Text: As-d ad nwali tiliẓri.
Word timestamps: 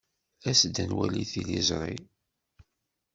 As-d 0.49 0.75
ad 0.83 0.87
nwali 0.89 1.23
tiliẓri. 1.31 1.95